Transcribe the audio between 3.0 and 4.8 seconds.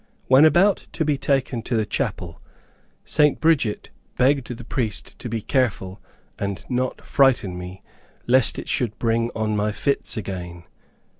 St. Bridget begged the